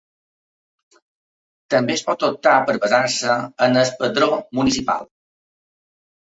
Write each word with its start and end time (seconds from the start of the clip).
També 1.73 1.93
es 1.97 2.03
pot 2.09 2.25
optar 2.29 2.55
per 2.71 2.77
basar-se 2.87 3.37
en 3.69 3.79
el 3.85 3.95
padró 4.03 4.33
municipal. 4.61 5.09